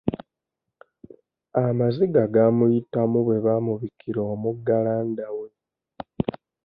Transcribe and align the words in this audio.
Amaziga 1.65 2.21
gaamuyitamu 2.33 3.17
bwe 3.25 3.37
baamubikira 3.45 4.19
omugalanda 4.33 5.25
we. 5.37 5.47